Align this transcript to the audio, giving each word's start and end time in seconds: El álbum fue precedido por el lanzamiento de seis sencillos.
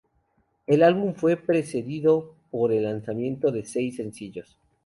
El 0.65 0.81
álbum 0.81 1.13
fue 1.13 1.37
precedido 1.37 2.33
por 2.49 2.71
el 2.71 2.85
lanzamiento 2.85 3.51
de 3.51 3.65
seis 3.65 3.97
sencillos. 3.97 4.57